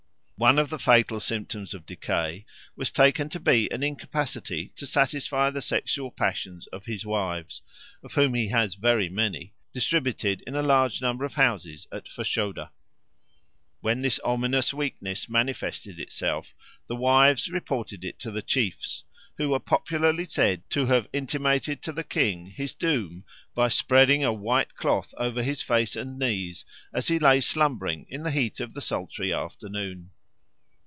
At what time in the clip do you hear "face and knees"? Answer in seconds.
25.61-26.65